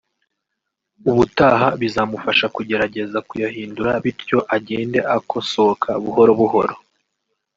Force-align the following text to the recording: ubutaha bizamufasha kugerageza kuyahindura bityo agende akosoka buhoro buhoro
ubutaha 1.11 1.67
bizamufasha 1.81 2.45
kugerageza 2.55 3.17
kuyahindura 3.27 3.91
bityo 4.03 4.39
agende 4.55 4.99
akosoka 5.17 5.89
buhoro 6.03 6.31
buhoro 6.39 6.75